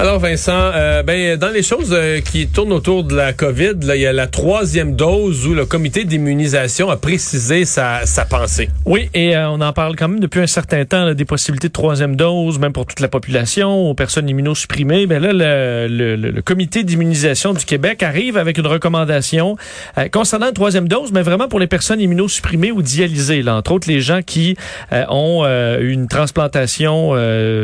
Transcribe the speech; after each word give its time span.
Alors 0.00 0.20
Vincent, 0.20 0.52
euh, 0.54 1.02
ben 1.02 1.36
dans 1.36 1.48
les 1.48 1.64
choses 1.64 1.90
euh, 1.92 2.20
qui 2.20 2.46
tournent 2.46 2.72
autour 2.72 3.02
de 3.02 3.16
la 3.16 3.32
COVID, 3.32 3.74
là, 3.82 3.96
il 3.96 4.02
y 4.02 4.06
a 4.06 4.12
la 4.12 4.28
troisième 4.28 4.94
dose 4.94 5.44
où 5.44 5.54
le 5.54 5.66
comité 5.66 6.04
d'immunisation 6.04 6.88
a 6.88 6.96
précisé 6.96 7.64
sa, 7.64 8.06
sa 8.06 8.24
pensée. 8.24 8.68
Oui, 8.86 9.10
et 9.12 9.36
euh, 9.36 9.50
on 9.50 9.60
en 9.60 9.72
parle 9.72 9.96
quand 9.96 10.06
même 10.06 10.20
depuis 10.20 10.38
un 10.38 10.46
certain 10.46 10.84
temps 10.84 11.14
des 11.14 11.24
possibilités 11.24 11.66
de 11.66 11.72
troisième 11.72 12.14
dose, 12.14 12.60
même 12.60 12.72
pour 12.72 12.86
toute 12.86 13.00
la 13.00 13.08
population, 13.08 13.90
aux 13.90 13.94
personnes 13.94 14.28
immunosupprimées. 14.28 15.06
Ben 15.06 15.20
là, 15.20 15.32
le, 15.32 16.40
comité 16.42 16.84
d'immunisation 16.84 17.52
du 17.52 17.64
Québec 17.64 18.04
arrive 18.04 18.36
avec 18.36 18.56
une 18.56 18.68
recommandation 18.68 19.56
concernant 20.12 20.46
la 20.46 20.52
troisième 20.52 20.86
dose, 20.86 21.10
mais 21.10 21.22
vraiment 21.22 21.48
pour 21.48 21.58
les 21.58 21.66
personnes 21.66 22.00
immunosupprimées 22.00 22.70
ou 22.70 22.82
dialysées, 22.82 23.42
là, 23.42 23.56
entre 23.56 23.72
autres 23.72 23.88
les 23.88 24.00
gens 24.00 24.22
qui 24.22 24.56
ont 24.92 25.44
une 25.44 26.06
transplantation 26.06 27.14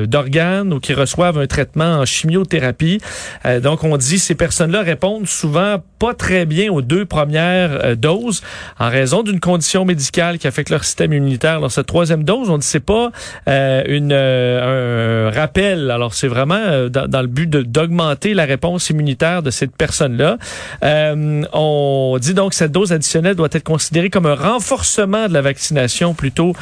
d'organes 0.07 0.73
ou 0.73 0.81
qui 0.81 0.95
reçoivent 0.95 1.39
un 1.39 1.47
traitement 1.47 2.01
en 2.01 2.05
chimiothérapie. 2.25 3.01
Euh, 3.45 3.61
donc, 3.61 3.85
on 3.85 3.97
dit 3.97 4.19
ces 4.19 4.35
personnes-là 4.35 4.83
répondent 4.83 5.27
souvent 5.27 5.83
pas 6.05 6.13
très 6.13 6.45
bien 6.45 6.71
aux 6.71 6.83
deux 6.83 7.07
premières 7.07 7.83
euh, 7.83 7.95
doses 7.95 8.43
en 8.79 8.91
raison 8.91 9.23
d'une 9.23 9.41
condition 9.41 9.87
médicale 9.87 10.37
qui 10.37 10.47
affecte 10.47 10.69
leur 10.69 10.85
système 10.85 11.15
immunitaire. 11.15 11.57
Alors, 11.57 11.73
cette 11.73 11.87
troisième 11.87 12.25
dose, 12.25 12.51
on 12.51 12.59
dit 12.59 12.67
c'est 12.67 12.79
pas 12.79 13.11
euh, 13.49 13.83
une, 13.87 14.13
un 14.13 15.31
rappel. 15.31 15.91
Alors, 15.91 16.13
c'est 16.13 16.29
vraiment 16.29 16.89
dans, 16.91 17.09
dans, 17.09 17.23
le 17.23 17.27
but 17.27 17.49
d'augmenter 17.49 18.35
la 18.35 18.45
réponse 18.45 18.91
immunitaire 18.91 19.43
de 19.43 19.51
cette 19.51 19.75
personne-là. 19.75 20.37
on 20.83 22.19
dit 22.21 22.35
donc 22.35 22.51
que 22.51 22.57
cette 22.57 22.73
dose 22.73 22.93
additionnelle 22.93 23.35
doit 23.35 23.49
être 23.51 23.65
considérée 23.65 24.11
comme 24.11 24.27
un 24.27 24.35
renforcement 24.35 25.27
de 25.29 25.33
la 25.33 25.41
vaccination 25.41 26.13
plutôt 26.13 26.53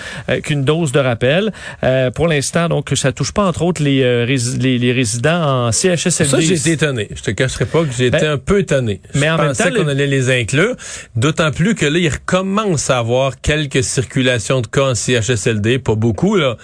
qu'une 0.45 0.62
dose 0.62 0.92
de 0.92 1.00
rappel. 1.00 1.52
pour 2.14 2.28
l'instant, 2.28 2.69
donc, 2.69 2.92
ça 2.95 3.11
touche 3.11 3.33
pas 3.33 3.45
entre 3.45 3.62
autres 3.62 3.83
les, 3.83 4.24
les, 4.24 4.78
les 4.78 4.92
résidents 4.92 5.66
en 5.66 5.72
CHSLD. 5.72 6.30
Ça, 6.30 6.41
j'ai 6.41 6.55
été 6.55 6.72
étonné. 6.72 7.09
Je 7.12 7.22
te 7.22 7.33
cacherai 7.33 7.64
pas 7.64 7.83
que 7.83 7.91
j'ai 7.97 8.06
été 8.06 8.20
ben, 8.20 8.33
un 8.33 8.38
peu 8.38 8.61
étonné. 8.61 9.00
Mais 9.14 9.31
en 9.34 9.38
pensais 9.38 9.70
qu'on 9.70 9.88
allait 9.88 10.06
les 10.06 10.30
inclure. 10.30 10.77
D'autant 11.16 11.50
plus 11.50 11.75
que 11.75 11.86
là, 11.86 11.98
il 11.98 12.08
recommence 12.08 12.91
à 12.91 12.98
avoir 12.98 13.41
quelques 13.41 13.83
circulations 13.83 14.61
de 14.61 14.66
cas 14.66 14.91
en 14.91 14.94
CHSLD. 14.94 15.78
Pas 15.78 15.94
beaucoup, 15.94 16.36
là. 16.36 16.56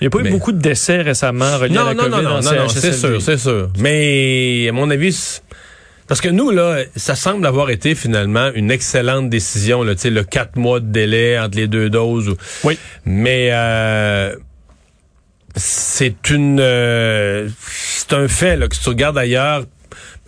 Il 0.00 0.04
n'y 0.04 0.06
a 0.08 0.10
pas 0.10 0.20
eu 0.20 0.30
beaucoup 0.30 0.52
de 0.52 0.60
décès 0.60 1.02
récemment 1.02 1.58
reliés 1.58 1.76
à 1.76 1.84
la 1.84 1.94
non, 1.94 2.04
COVID 2.04 2.10
non, 2.10 2.22
non, 2.22 2.40
non, 2.42 2.54
non, 2.54 2.68
c'est 2.68 2.92
sûr, 2.92 3.22
c'est 3.22 3.38
sûr. 3.38 3.70
Mais, 3.78 4.66
à 4.68 4.72
mon 4.72 4.90
avis, 4.90 5.40
parce 6.08 6.20
que 6.20 6.28
nous, 6.28 6.50
là, 6.50 6.82
ça 6.96 7.14
semble 7.14 7.46
avoir 7.46 7.70
été 7.70 7.94
finalement 7.94 8.50
une 8.54 8.70
excellente 8.70 9.30
décision, 9.30 9.82
là, 9.82 9.94
le 10.04 10.22
quatre 10.24 10.56
mois 10.56 10.80
de 10.80 10.86
délai 10.86 11.38
entre 11.38 11.56
les 11.56 11.68
deux 11.68 11.88
doses. 11.88 12.34
Oui. 12.64 12.78
Mais 13.04 13.50
euh, 13.52 14.34
c'est 15.56 16.30
une 16.30 16.58
euh, 16.60 17.48
c'est 17.66 18.12
un 18.12 18.28
fait 18.28 18.56
là, 18.56 18.68
que 18.68 18.74
si 18.74 18.82
tu 18.82 18.88
regardes 18.88 19.18
ailleurs, 19.18 19.64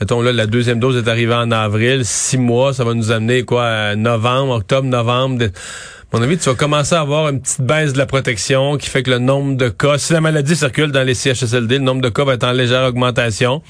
mettons 0.01 0.23
là, 0.23 0.33
la 0.33 0.47
deuxième 0.47 0.81
dose 0.81 0.97
est 0.97 1.09
arrivée 1.09 1.35
en 1.35 1.51
avril, 1.51 2.05
six 2.05 2.39
mois, 2.39 2.73
ça 2.75 2.85
va 2.85 2.95
nous 2.95 3.11
amener 3.11 3.45
quoi, 3.45 3.67
à 3.67 3.97
novembre, 3.97 4.55
octobre, 4.55 4.89
novembre. 4.89 5.45
À 5.45 6.17
mon 6.17 6.23
avis, 6.23 6.39
tu 6.39 6.49
vas 6.49 6.55
commencer 6.55 6.95
à 6.95 7.01
avoir 7.01 7.29
une 7.29 7.41
petite 7.41 7.63
baisse 7.63 7.93
de 7.93 7.99
la 7.99 8.07
protection 8.07 8.77
qui 8.77 8.89
fait 8.89 9.03
que 9.03 9.11
le 9.11 9.19
nombre 9.19 9.57
de 9.57 9.69
cas, 9.69 9.99
si 9.99 10.13
la 10.13 10.21
maladie 10.21 10.55
circule 10.55 10.93
dans 10.93 11.03
les 11.03 11.15
CHSLD, 11.15 11.79
le 11.79 11.85
nombre 11.85 12.03
de 12.03 12.09
cas 12.09 12.25
va 12.25 12.35
être 12.35 12.45
en 12.45 12.53
légère 12.53 12.85
augmentation. 12.85 13.63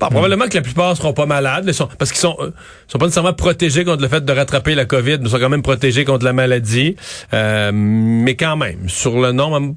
Bon, 0.00 0.08
Probablement 0.08 0.48
que 0.48 0.54
la 0.54 0.62
plupart 0.62 0.96
seront 0.96 1.12
pas 1.12 1.26
malades, 1.26 1.70
parce 1.98 2.10
qu'ils 2.10 2.20
sont, 2.20 2.36
euh, 2.40 2.50
sont 2.88 2.98
pas 2.98 3.06
nécessairement 3.06 3.32
protégés 3.32 3.84
contre 3.84 4.02
le 4.02 4.08
fait 4.08 4.24
de 4.24 4.32
rattraper 4.32 4.74
la 4.74 4.86
COVID, 4.86 5.18
mais 5.20 5.28
sont 5.28 5.38
quand 5.38 5.48
même 5.48 5.62
protégés 5.62 6.04
contre 6.04 6.24
la 6.24 6.32
maladie. 6.32 6.96
Euh, 7.32 7.70
mais 7.72 8.34
quand 8.34 8.56
même, 8.56 8.88
sur 8.88 9.20
le 9.20 9.32
nombre, 9.32 9.74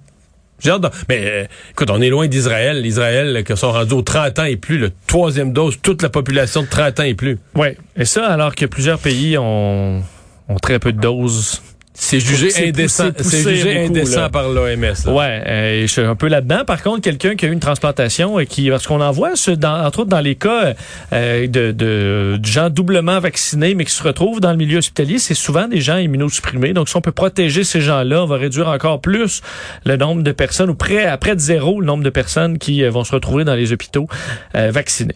Mais 1.10 1.24
euh, 1.26 1.46
écoute, 1.72 1.90
on 1.90 2.02
est 2.02 2.10
loin 2.10 2.28
d'Israël. 2.28 2.82
L'Israël 2.82 3.44
qui 3.44 3.56
sont 3.56 3.72
rendus 3.72 3.94
aux 3.94 4.02
30 4.02 4.40
ans 4.40 4.46
et 4.46 4.58
plus, 4.58 4.78
le 4.78 4.92
troisième 5.08 5.54
dose, 5.54 5.78
toute 5.82 6.02
la 6.02 6.10
population 6.10 6.64
de 6.64 6.68
30 6.68 7.00
ans 7.00 7.04
et 7.04 7.14
plus. 7.14 7.40
Oui. 7.56 7.70
Et 7.96 8.06
ça, 8.06 8.28
alors 8.28 8.56
que 8.56 8.66
plusieurs 8.66 9.00
pays 9.00 9.38
ont, 9.38 10.04
ont 10.50 10.60
très 10.62 10.80
peu 10.80 10.92
de 10.92 11.00
doses 11.00 11.62
c'est 12.00 12.20
jugé 12.20 12.70
indécent, 12.70 13.10
c'est 13.20 13.56
jugé 13.56 13.86
indécent 13.86 14.30
par 14.30 14.50
l'OMS. 14.50 14.94
Ouais, 15.08 15.44
euh, 15.48 15.82
je 15.82 15.88
suis 15.88 16.02
un 16.02 16.16
peu 16.16 16.28
là-dedans. 16.28 16.64
Par 16.66 16.84
contre, 16.84 17.02
quelqu'un 17.02 17.36
qui 17.36 17.46
a 17.46 17.50
eu 17.50 17.52
une 17.52 17.60
transplantation 17.60 18.40
et 18.40 18.46
qui, 18.46 18.70
parce 18.70 18.86
qu'on 18.86 19.02
en 19.02 19.12
voit, 19.12 19.34
dans, 19.58 19.84
entre 19.84 20.00
autres 20.00 20.10
dans 20.10 20.20
les 20.20 20.36
cas 20.36 20.76
euh, 21.12 21.48
de, 21.48 21.72
de, 21.72 22.40
gens 22.44 22.70
doublement 22.70 23.20
vaccinés, 23.20 23.74
mais 23.74 23.84
qui 23.84 23.92
se 23.92 24.04
retrouvent 24.04 24.40
dans 24.40 24.52
le 24.52 24.58
milieu 24.58 24.78
hospitalier, 24.78 25.18
c'est 25.18 25.34
souvent 25.34 25.68
des 25.68 25.82
gens 25.82 25.98
immunosupprimés. 25.98 26.74
Donc, 26.74 26.88
si 26.88 26.96
on 26.96 27.02
peut 27.02 27.12
protéger 27.12 27.64
ces 27.64 27.82
gens-là, 27.82 28.24
on 28.24 28.28
va 28.28 28.38
réduire 28.38 28.68
encore 28.68 29.02
plus 29.02 29.42
le 29.84 29.98
nombre 29.98 30.22
de 30.22 30.32
personnes, 30.32 30.70
ou 30.70 30.76
près, 30.76 31.06
à 31.06 31.18
près 31.18 31.36
de 31.36 31.42
zéro, 31.42 31.82
le 31.82 31.88
nombre 31.88 32.04
de 32.04 32.10
personnes 32.12 32.60
qui 32.60 32.84
euh, 32.84 32.92
vont 32.92 33.04
se 33.04 33.12
retrouver 33.12 33.44
dans 33.44 33.56
les 33.56 33.74
hôpitaux 33.74 34.08
euh, 34.56 34.70
vaccinés 34.72 35.16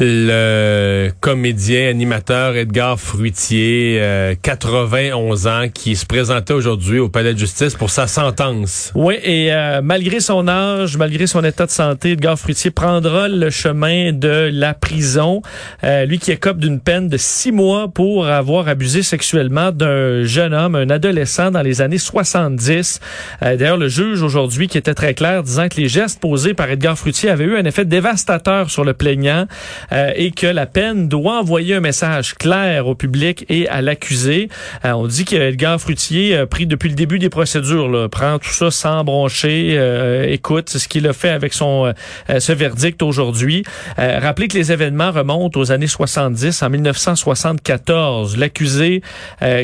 le 0.00 1.10
comédien 1.20 1.88
animateur 1.88 2.56
Edgar 2.56 2.98
Fruitier, 2.98 4.00
91 4.42 5.46
euh, 5.46 5.50
ans, 5.50 5.68
qui 5.72 5.94
se 5.96 6.04
présentait 6.04 6.52
aujourd'hui 6.52 6.98
au 6.98 7.08
palais 7.08 7.34
de 7.34 7.38
justice 7.38 7.74
pour 7.74 7.90
sa 7.90 8.06
sentence. 8.06 8.90
Oui, 8.94 9.16
et 9.22 9.52
euh, 9.52 9.80
malgré 9.82 10.20
son 10.20 10.48
âge, 10.48 10.96
malgré 10.96 11.26
son 11.26 11.44
état 11.44 11.66
de 11.66 11.70
santé, 11.70 12.12
Edgar 12.12 12.38
Fruitier 12.38 12.70
prendra 12.70 13.28
le 13.28 13.50
chemin 13.50 14.12
de 14.12 14.50
la 14.52 14.74
prison. 14.74 15.42
Euh, 15.84 16.04
lui 16.04 16.18
qui 16.18 16.32
écope 16.32 16.58
d'une 16.58 16.80
peine 16.80 17.08
de 17.08 17.16
six 17.16 17.52
mois 17.52 17.88
pour 17.88 18.26
avoir 18.26 18.68
abusé 18.68 19.02
sexuellement 19.02 19.70
d'un 19.70 20.24
jeune 20.24 20.54
homme, 20.54 20.74
un 20.74 20.90
adolescent 20.90 21.50
dans 21.50 21.62
les 21.62 21.80
années 21.80 21.98
70. 21.98 23.00
D'ailleurs, 23.40 23.76
le 23.76 23.88
juge 23.88 24.22
aujourd'hui 24.22 24.68
qui 24.68 24.78
était 24.78 24.94
très 24.94 25.14
clair 25.14 25.42
disant 25.42 25.68
que 25.68 25.80
les 25.80 25.88
gestes 25.88 26.20
posés 26.20 26.54
par 26.54 26.70
Edgar 26.70 26.98
Fruitier 26.98 27.30
avaient 27.30 27.44
eu 27.44 27.56
un 27.56 27.64
effet 27.64 27.84
dévastateur 27.84 28.70
sur 28.70 28.84
le 28.84 28.94
plaignant. 28.94 29.46
Euh, 29.92 30.12
et 30.14 30.30
que 30.30 30.46
la 30.46 30.66
peine 30.66 31.08
doit 31.08 31.40
envoyer 31.40 31.74
un 31.74 31.80
message 31.80 32.34
clair 32.34 32.86
au 32.86 32.94
public 32.94 33.44
et 33.48 33.68
à 33.68 33.82
l'accusé. 33.82 34.48
Euh, 34.84 34.92
on 34.92 35.06
dit 35.06 35.24
que 35.24 35.36
Edgar 35.36 35.80
Fruitier 35.80 36.36
a 36.36 36.46
pris 36.46 36.66
depuis 36.66 36.88
le 36.88 36.94
début 36.94 37.18
des 37.18 37.28
procédures, 37.28 37.88
là, 37.88 38.08
prend 38.08 38.38
tout 38.38 38.52
ça 38.52 38.70
sans 38.70 39.04
broncher, 39.04 39.74
euh, 39.76 40.26
écoute 40.28 40.70
ce 40.70 40.88
qu'il 40.88 41.06
a 41.06 41.12
fait 41.12 41.30
avec 41.30 41.52
son 41.52 41.92
ce 42.38 42.52
verdict 42.52 43.02
aujourd'hui. 43.02 43.64
rappelez 43.96 44.48
que 44.48 44.56
les 44.56 44.72
événements 44.72 45.10
remontent 45.10 45.58
aux 45.58 45.72
années 45.72 45.86
70, 45.86 46.62
en 46.62 46.70
1974. 46.70 48.36
L'accusé 48.36 49.02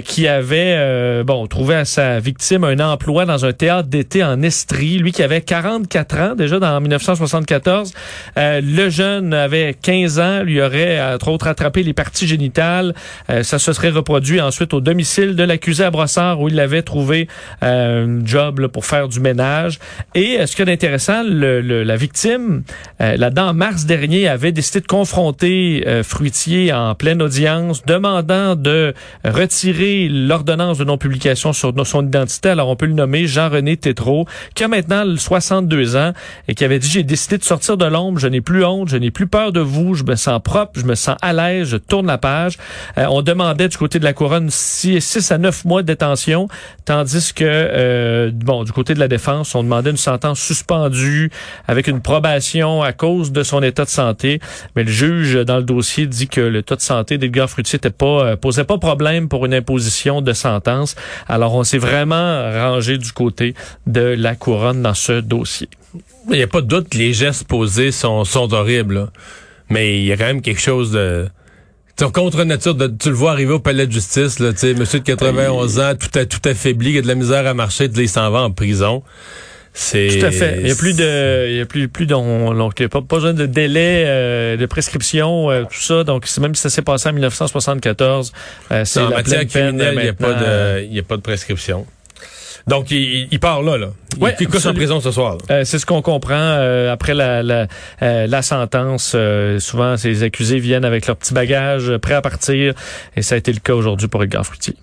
qui 0.04 0.28
avait 0.28 1.22
bon 1.24 1.46
trouvé 1.46 1.76
à 1.76 1.84
sa 1.84 2.20
victime 2.20 2.64
un 2.64 2.78
emploi 2.80 3.24
dans 3.24 3.44
un 3.44 3.52
théâtre 3.52 3.88
d'été 3.88 4.22
en 4.22 4.42
Estrie, 4.42 4.98
lui 4.98 5.12
qui 5.12 5.22
avait 5.22 5.40
44 5.40 6.18
ans 6.18 6.34
déjà 6.34 6.58
dans 6.58 6.80
1974, 6.80 7.92
le 8.36 8.88
jeune 8.88 9.34
avait 9.34 9.74
15 9.80 10.09
lui 10.18 10.60
aurait, 10.60 11.00
entre 11.00 11.28
autres, 11.28 11.46
attrapé 11.46 11.82
les 11.82 11.92
parties 11.92 12.26
génitales. 12.26 12.94
Euh, 13.28 13.42
ça 13.42 13.58
se 13.58 13.72
serait 13.72 13.90
reproduit 13.90 14.40
ensuite 14.40 14.74
au 14.74 14.80
domicile 14.80 15.36
de 15.36 15.42
l'accusé 15.42 15.84
à 15.84 15.90
Brossard, 15.90 16.40
où 16.40 16.48
il 16.48 16.58
avait 16.60 16.82
trouvé 16.82 17.28
euh, 17.62 18.20
un 18.20 18.24
job 18.24 18.66
pour 18.68 18.86
faire 18.86 19.08
du 19.08 19.20
ménage. 19.20 19.78
Et 20.14 20.38
euh, 20.38 20.46
ce 20.46 20.56
qui 20.56 20.62
est 20.62 20.70
intéressant, 20.70 21.22
la 21.22 21.96
victime, 21.96 22.62
là-dedans, 22.98 23.48
en 23.48 23.54
mars 23.54 23.84
dernier, 23.84 24.28
avait 24.28 24.52
décidé 24.52 24.80
de 24.80 24.86
confronter 24.86 25.84
Fruitier 26.02 26.72
en 26.72 26.94
pleine 26.94 27.22
audience, 27.22 27.84
demandant 27.84 28.54
de 28.54 28.94
retirer 29.24 30.08
l'ordonnance 30.08 30.78
de 30.78 30.84
non-publication 30.84 31.52
sur 31.52 31.72
son 31.84 32.06
identité. 32.06 32.50
Alors, 32.50 32.68
on 32.68 32.76
peut 32.76 32.86
le 32.86 32.94
nommer 32.94 33.26
Jean-René 33.26 33.76
Tétrault, 33.76 34.26
qui 34.54 34.64
a 34.64 34.68
maintenant 34.68 35.04
62 35.16 35.96
ans 35.96 36.12
et 36.48 36.54
qui 36.54 36.64
avait 36.64 36.78
dit, 36.78 36.88
j'ai 36.88 37.02
décidé 37.02 37.38
de 37.38 37.44
sortir 37.44 37.76
de 37.76 37.84
l'ombre, 37.84 38.18
je 38.18 38.28
n'ai 38.28 38.40
plus 38.40 38.64
honte, 38.64 38.88
je 38.88 38.96
n'ai 38.96 39.10
plus 39.10 39.26
peur 39.26 39.52
de 39.52 39.60
vous, 39.60 39.94
je 40.00 40.04
me 40.10 40.16
sens 40.16 40.40
propre, 40.42 40.80
je 40.80 40.84
me 40.84 40.94
sens 40.94 41.16
à 41.22 41.32
l'aise, 41.32 41.68
je 41.68 41.76
tourne 41.76 42.06
la 42.06 42.18
page. 42.18 42.58
Euh, 42.98 43.06
on 43.10 43.22
demandait 43.22 43.68
du 43.68 43.76
côté 43.76 43.98
de 43.98 44.04
la 44.04 44.12
couronne 44.12 44.48
6 44.50 45.30
à 45.30 45.38
9 45.38 45.64
mois 45.64 45.82
de 45.82 45.86
détention, 45.86 46.48
tandis 46.84 47.32
que 47.32 47.44
euh, 47.46 48.30
bon 48.32 48.64
du 48.64 48.72
côté 48.72 48.94
de 48.94 49.00
la 49.00 49.08
défense, 49.08 49.54
on 49.54 49.62
demandait 49.62 49.90
une 49.90 49.96
sentence 49.96 50.40
suspendue 50.40 51.30
avec 51.68 51.86
une 51.86 52.00
probation 52.00 52.82
à 52.82 52.92
cause 52.92 53.32
de 53.32 53.42
son 53.42 53.62
état 53.62 53.84
de 53.84 53.90
santé. 53.90 54.40
Mais 54.76 54.84
le 54.84 54.90
juge 54.90 55.34
dans 55.44 55.58
le 55.58 55.64
dossier 55.64 56.06
dit 56.06 56.28
que 56.28 56.40
l'état 56.40 56.76
de 56.76 56.80
santé 56.80 57.18
d'Edgar 57.18 57.48
Fruitier 57.48 57.76
était 57.76 57.90
pas 57.90 58.24
euh, 58.24 58.36
posait 58.36 58.64
pas 58.64 58.78
problème 58.78 59.28
pour 59.28 59.46
une 59.46 59.54
imposition 59.54 60.22
de 60.22 60.32
sentence. 60.32 60.96
Alors 61.28 61.54
on 61.54 61.64
s'est 61.64 61.78
vraiment 61.78 62.50
rangé 62.52 62.98
du 62.98 63.12
côté 63.12 63.54
de 63.86 64.00
la 64.00 64.34
couronne 64.34 64.82
dans 64.82 64.94
ce 64.94 65.20
dossier. 65.20 65.68
Il 66.28 66.36
n'y 66.36 66.42
a 66.42 66.46
pas 66.46 66.60
de 66.60 66.66
doute 66.66 66.88
que 66.88 66.98
les 66.98 67.12
gestes 67.12 67.44
posés 67.48 67.90
sont 67.92 68.24
horribles. 68.52 69.08
Mais 69.70 69.98
il 69.98 70.04
y 70.04 70.12
a 70.12 70.16
quand 70.16 70.26
même 70.26 70.42
quelque 70.42 70.60
chose 70.60 70.92
de 70.92 71.30
contre 72.08 72.44
nature, 72.44 72.74
de, 72.74 72.86
tu 72.86 73.10
le 73.10 73.14
vois 73.14 73.32
arriver 73.32 73.52
au 73.52 73.60
palais 73.60 73.86
de 73.86 73.92
justice, 73.92 74.38
là, 74.38 74.52
tu 74.52 74.58
sais, 74.58 74.74
monsieur 74.74 75.00
de 75.00 75.04
91 75.04 75.78
ans, 75.80 75.92
tout, 75.94 76.18
à, 76.18 76.24
tout 76.24 76.40
affaibli, 76.48 76.92
qui 76.92 76.98
a 76.98 77.02
de 77.02 77.06
la 77.06 77.14
misère 77.14 77.46
à 77.46 77.54
marcher, 77.54 77.90
il 77.94 78.08
s'en 78.08 78.30
va 78.30 78.40
en 78.40 78.50
prison. 78.50 79.02
C'est 79.72 80.18
tout 80.18 80.26
à 80.26 80.30
fait. 80.32 80.58
Il 80.62 80.68
y 80.68 80.72
a 80.72 80.74
plus 80.74 80.96
de, 80.96 81.48
il 81.48 81.56
y 81.56 81.60
a 81.60 81.66
plus 81.66 81.86
plus 81.88 82.06
donc 82.06 82.80
il 82.80 82.82
y 82.82 82.86
a 82.86 82.88
pas, 82.88 83.00
besoin 83.00 83.32
de 83.34 83.46
délai 83.46 84.02
euh, 84.04 84.56
de 84.56 84.66
prescription, 84.66 85.48
euh, 85.48 85.62
tout 85.62 85.80
ça. 85.80 86.02
Donc 86.02 86.26
même 86.40 86.56
si 86.56 86.62
ça 86.62 86.70
s'est 86.70 86.82
passé 86.82 87.08
en 87.08 87.12
1974, 87.12 88.32
euh, 88.72 88.84
c'est 88.84 89.00
la 89.00 89.10
matière 89.10 89.46
criminelle, 89.46 89.94
il 89.96 90.02
n'y 90.02 90.08
a 90.08 90.12
pas 90.12 90.32
de, 90.32 90.82
il 90.82 90.92
y 90.92 90.98
a 90.98 91.04
pas 91.04 91.16
de 91.16 91.22
prescription. 91.22 91.86
Donc, 92.66 92.90
il, 92.90 93.28
il 93.30 93.40
part 93.40 93.62
là, 93.62 93.76
là. 93.78 93.88
Il 94.16 94.22
Ouais, 94.22 94.34
en 94.70 94.74
prison 94.74 95.00
ce 95.00 95.10
soir. 95.10 95.38
Euh, 95.50 95.64
c'est 95.64 95.78
ce 95.78 95.86
qu'on 95.86 96.02
comprend 96.02 96.34
euh, 96.36 96.92
après 96.92 97.14
la, 97.14 97.42
la, 97.42 97.66
euh, 98.02 98.26
la 98.26 98.42
sentence. 98.42 99.12
euh, 99.14 99.58
souvent, 99.58 99.96
ces 99.96 100.22
accusés 100.22 100.58
viennent 100.58 100.84
avec 100.84 101.06
leur 101.06 101.16
petit 101.16 101.32
bagage, 101.34 101.88
euh, 101.90 101.98
prêts 101.98 102.14
à 102.14 102.22
partir. 102.22 102.74
Et 103.16 103.22
ça 103.22 103.34
a 103.34 103.38
été 103.38 103.52
le 103.52 103.60
cas 103.60 103.74
aujourd'hui 103.74 104.08
pour 104.08 104.22
Edgar 104.22 104.44
Fruitier. 104.44 104.74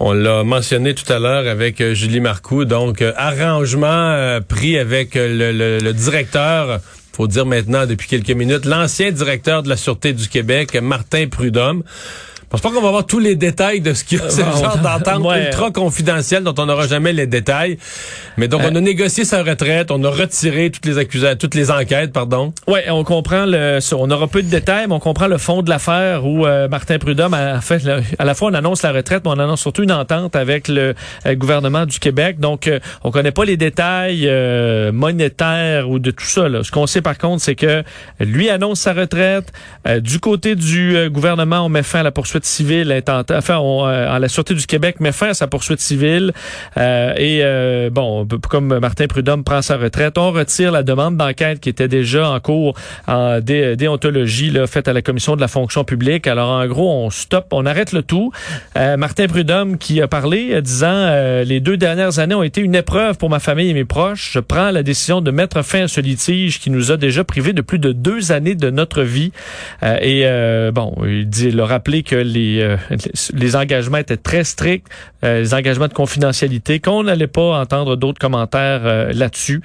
On 0.00 0.12
l'a 0.12 0.42
mentionné 0.44 0.94
tout 0.94 1.10
à 1.12 1.18
l'heure 1.18 1.46
avec 1.48 1.80
euh, 1.80 1.94
Julie 1.94 2.20
Marcoux. 2.20 2.64
Donc, 2.64 3.02
arrangement 3.16 3.86
euh, 4.12 4.40
pris 4.40 4.76
avec 4.78 5.14
le, 5.14 5.52
le- 5.52 5.78
le 5.78 5.92
directeur, 5.92 6.80
faut 7.12 7.28
dire 7.28 7.46
maintenant 7.46 7.86
depuis 7.86 8.08
quelques 8.08 8.30
minutes, 8.30 8.64
l'ancien 8.64 9.12
directeur 9.12 9.62
de 9.62 9.68
la 9.68 9.76
Sûreté 9.76 10.12
du 10.12 10.28
Québec, 10.28 10.76
Martin 10.82 11.26
Prudhomme. 11.28 11.82
Je 12.56 12.60
pense 12.60 12.70
pas 12.70 12.76
qu'on 12.76 12.82
va 12.82 12.88
avoir 12.88 13.06
tous 13.06 13.18
les 13.18 13.34
détails 13.34 13.80
de 13.80 13.94
ce 13.94 14.04
qu'il 14.04 14.18
y 14.18 14.20
a. 14.20 14.24
Le 14.26 14.30
bon, 14.30 14.62
genre 14.62 14.78
d'entente 14.78 15.24
ouais. 15.24 15.46
ultra 15.46 15.72
confidentielle 15.72 16.44
dont 16.44 16.54
on 16.56 16.66
n'aura 16.66 16.86
jamais 16.86 17.12
les 17.12 17.26
détails. 17.26 17.78
Mais 18.36 18.46
donc, 18.46 18.62
on 18.64 18.74
a 18.76 18.80
négocié 18.80 19.24
sa 19.24 19.42
retraite, 19.42 19.90
on 19.90 20.02
a 20.04 20.08
retiré 20.10 20.70
toutes 20.70 20.86
les 20.86 20.98
accusations, 20.98 21.36
toutes 21.36 21.56
les 21.56 21.72
enquêtes, 21.72 22.12
pardon. 22.12 22.52
Ouais, 22.68 22.84
on 22.90 23.02
comprend 23.02 23.44
le. 23.44 23.80
On 23.96 24.08
aura 24.10 24.28
peu 24.28 24.42
de 24.42 24.48
détails, 24.48 24.86
mais 24.86 24.94
on 24.94 25.00
comprend 25.00 25.26
le 25.26 25.38
fond 25.38 25.62
de 25.62 25.70
l'affaire 25.70 26.24
où 26.24 26.46
euh, 26.46 26.68
Martin 26.68 26.98
Prudhomme 26.98 27.34
a 27.34 27.60
fait 27.60 27.82
à 28.18 28.24
la 28.24 28.34
fois 28.34 28.50
on 28.50 28.54
annonce 28.54 28.82
la 28.82 28.92
retraite, 28.92 29.22
mais 29.24 29.30
on 29.30 29.38
annonce 29.40 29.60
surtout 29.60 29.82
une 29.82 29.92
entente 29.92 30.36
avec 30.36 30.68
le 30.68 30.94
euh, 31.26 31.34
gouvernement 31.34 31.86
du 31.86 31.98
Québec. 31.98 32.38
Donc, 32.38 32.68
euh, 32.68 32.78
on 33.02 33.10
connaît 33.10 33.32
pas 33.32 33.44
les 33.44 33.56
détails 33.56 34.28
euh, 34.28 34.92
monétaires 34.92 35.90
ou 35.90 35.98
de 35.98 36.10
tout 36.12 36.26
ça. 36.26 36.48
Là. 36.48 36.62
Ce 36.62 36.70
qu'on 36.70 36.86
sait 36.86 37.02
par 37.02 37.18
contre, 37.18 37.42
c'est 37.42 37.56
que 37.56 37.82
lui 38.20 38.48
annonce 38.48 38.80
sa 38.80 38.92
retraite. 38.92 39.52
Euh, 39.86 40.00
du 40.00 40.20
côté 40.20 40.54
du 40.54 40.96
euh, 40.96 41.08
gouvernement, 41.10 41.60
on 41.60 41.68
met 41.68 41.82
fin 41.82 42.00
à 42.00 42.02
la 42.02 42.12
poursuite 42.12 42.43
civile 42.46 42.92
intentée. 42.92 43.34
Enfin, 43.34 43.58
on, 43.58 43.86
euh, 43.86 44.18
la 44.18 44.28
Sûreté 44.28 44.54
du 44.54 44.66
Québec 44.66 45.00
met 45.00 45.12
fin 45.12 45.28
à 45.28 45.34
sa 45.34 45.46
poursuite 45.46 45.80
civile. 45.80 46.32
Euh, 46.76 47.14
et 47.16 47.40
euh, 47.42 47.90
bon, 47.90 48.26
comme 48.48 48.78
Martin 48.78 49.06
Prudhomme 49.06 49.44
prend 49.44 49.62
sa 49.62 49.76
retraite, 49.76 50.18
on 50.18 50.30
retire 50.32 50.72
la 50.72 50.82
demande 50.82 51.16
d'enquête 51.16 51.60
qui 51.60 51.68
était 51.68 51.88
déjà 51.88 52.28
en 52.30 52.40
cours 52.40 52.74
en 53.06 53.40
dé- 53.40 53.76
déontologie 53.76 54.50
là, 54.50 54.66
faite 54.66 54.88
à 54.88 54.92
la 54.92 55.02
Commission 55.02 55.36
de 55.36 55.40
la 55.40 55.48
fonction 55.48 55.84
publique. 55.84 56.26
Alors, 56.26 56.50
en 56.50 56.66
gros, 56.66 56.92
on 57.04 57.10
stoppe, 57.10 57.48
on 57.52 57.66
arrête 57.66 57.92
le 57.92 58.02
tout. 58.02 58.32
Euh, 58.76 58.96
Martin 58.96 59.26
Prudhomme 59.26 59.78
qui 59.78 60.00
a 60.00 60.08
parlé, 60.08 60.50
euh, 60.52 60.60
disant 60.60 60.86
euh, 60.90 61.44
les 61.44 61.60
deux 61.60 61.76
dernières 61.76 62.18
années 62.18 62.34
ont 62.34 62.42
été 62.42 62.60
une 62.60 62.74
épreuve 62.74 63.16
pour 63.18 63.30
ma 63.30 63.38
famille 63.38 63.70
et 63.70 63.74
mes 63.74 63.84
proches. 63.84 64.30
Je 64.32 64.40
prends 64.40 64.70
la 64.70 64.82
décision 64.82 65.20
de 65.20 65.30
mettre 65.30 65.62
fin 65.62 65.84
à 65.84 65.88
ce 65.88 66.00
litige 66.00 66.60
qui 66.60 66.70
nous 66.70 66.92
a 66.92 66.96
déjà 66.96 67.24
privés 67.24 67.52
de 67.52 67.62
plus 67.62 67.78
de 67.78 67.92
deux 67.92 68.32
années 68.32 68.54
de 68.54 68.70
notre 68.70 69.02
vie. 69.02 69.32
Et 69.82 70.24
bon, 70.72 70.94
il 71.06 71.28
dit, 71.28 71.48
il 71.48 71.60
a 71.60 71.66
rappelé 71.66 72.02
que 72.02 72.16
les, 72.34 72.60
euh, 72.60 72.76
les 73.32 73.56
engagements 73.56 73.98
étaient 73.98 74.16
très 74.16 74.44
stricts, 74.44 74.86
euh, 75.24 75.40
les 75.40 75.54
engagements 75.54 75.88
de 75.88 75.94
confidentialité, 75.94 76.80
qu'on 76.80 77.04
n'allait 77.04 77.26
pas 77.26 77.58
entendre 77.60 77.96
d'autres 77.96 78.18
commentaires 78.18 78.82
euh, 78.84 79.12
là-dessus. 79.12 79.62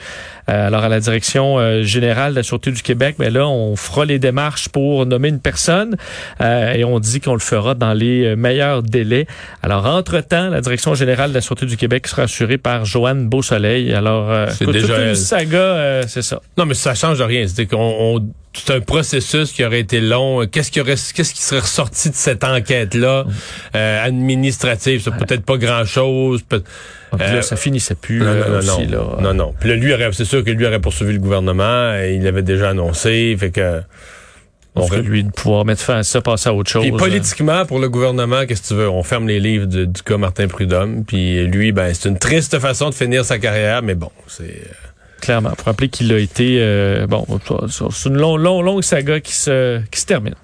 Euh, 0.50 0.68
alors 0.68 0.84
à 0.84 0.90
la 0.90 1.00
direction 1.00 1.60
euh, 1.60 1.84
générale 1.84 2.32
de 2.32 2.38
la 2.38 2.44
Sûreté 2.44 2.72
du 2.72 2.82
Québec, 2.82 3.16
mais 3.20 3.30
là, 3.30 3.48
on 3.48 3.76
fera 3.76 4.06
les 4.06 4.20
démarches 4.20 4.70
pour 4.70 5.06
nommer 5.06 5.30
une 5.30 5.40
personne 5.40 5.96
euh, 6.42 6.74
et 6.74 6.84
on 6.84 7.00
dit 7.00 7.20
qu'on 7.20 7.34
le 7.34 7.40
fera 7.40 7.76
dans 7.76 7.94
les 7.94 8.36
meilleurs 8.36 8.84
délais. 8.84 9.26
Alors 9.64 9.86
entre-temps, 9.86 10.50
la 10.50 10.62
direction 10.62 10.96
générale 10.96 11.32
de 11.32 11.36
la 11.36 11.42
Sûreté 11.42 11.66
du 11.66 11.78
Québec 11.78 12.08
sera 12.08 12.24
assurée 12.24 12.58
par 12.58 12.86
Joanne 12.86 13.28
Beausoleil. 13.28 13.94
Alors, 13.94 14.30
euh, 14.30 14.48
C'est 14.52 14.72
déjà 14.72 15.10
une 15.10 15.16
saga, 15.16 15.58
euh, 15.58 16.04
c'est 16.08 16.22
ça. 16.22 16.42
Non, 16.58 16.66
mais 16.66 16.74
ça 16.74 16.94
change 16.96 17.22
rien. 17.22 17.46
C'est 17.48 17.66
qu'on 17.66 18.28
c'est 18.54 18.74
un 18.74 18.80
processus 18.82 19.52
qui 19.52 19.64
aurait 19.64 19.80
été 19.80 20.02
long. 20.02 20.46
Qu'est-ce 20.48 20.72
qui 20.72 20.82
aurait, 20.82 20.96
qu'est-ce 20.96 21.34
qui 21.34 21.42
serait 21.42 21.60
ressorti 21.62 22.10
de 22.10 22.16
cette 22.16 22.44
enquête-là 22.44 23.26
euh, 23.76 24.04
administrative? 24.06 25.02
C'est 25.04 25.12
peut-être 25.16 25.44
pas 25.46 25.58
grand-chose. 25.58 26.42
peut- 26.42 26.64
Ah, 27.12 27.18
puis 27.18 27.28
là, 27.28 27.34
Euh, 27.38 27.42
ça 27.42 27.56
finissait 27.56 27.96
plus 27.96 28.20
Non, 28.20 28.26
euh, 28.28 28.44
non, 28.44 28.52
non, 28.52 28.58
aussi, 28.76 28.88
non, 28.88 29.16
là. 29.16 29.22
non, 29.22 29.34
non. 29.34 29.54
Puis 29.60 29.70
là, 29.70 29.76
lui 29.76 29.94
c'est 30.14 30.26
sûr 30.26 30.44
que 30.44 30.52
lui 30.52 30.66
aurait 30.66 30.80
poursuivi 30.80 31.14
le 31.14 31.20
gouvernement. 31.20 31.94
et 31.96 32.16
Il 32.16 32.24
l'avait 32.24 32.44
déjà 32.44 32.70
annoncé. 32.70 33.36
Fait 33.40 33.52
que. 33.52 33.82
On 34.76 34.88
ferait 34.88 35.02
lui 35.02 35.24
de 35.26 35.32
pouvoir 35.32 35.66
mettre 35.66 35.82
fin 35.82 35.98
à 35.98 36.04
ça, 36.04 36.22
passer 36.22 36.48
à 36.48 36.54
autre 36.54 36.70
chose. 36.70 36.84
Puis 36.84 36.92
politiquement, 36.92 37.66
pour 37.66 37.80
le 37.80 37.90
gouvernement, 37.90 38.46
qu'est-ce 38.46 38.62
que 38.62 38.68
tu 38.70 38.74
veux? 38.76 38.88
On 38.90 39.04
ferme 39.04 39.28
les 39.28 39.40
livres 39.40 39.66
du, 39.66 39.88
du 39.88 40.02
cas 40.04 40.16
Martin 40.18 40.48
Prudhomme. 40.48 41.04
Puis 41.06 41.46
lui, 41.48 41.72
ben, 41.74 41.92
c'est 41.94 42.08
une 42.08 42.18
triste 42.20 42.58
façon 42.60 42.90
de 42.90 42.96
finir 42.96 43.26
sa 43.26 43.40
carrière, 43.40 43.82
mais 43.82 43.96
bon, 43.96 44.12
c'est. 44.28 44.62
Clairement. 45.22 45.52
Faut 45.58 45.66
rappeler 45.66 45.90
qu'il 45.90 46.12
a 46.14 46.18
été, 46.18 46.58
euh, 46.60 47.08
bon, 47.08 47.26
c'est 47.70 48.10
une 48.10 48.18
longue, 48.18 48.40
longue, 48.40 48.66
longue 48.66 48.84
saga 48.84 49.20
qui 49.20 49.34
se, 49.34 49.82
qui 49.92 50.00
se 50.00 50.06
termine. 50.06 50.36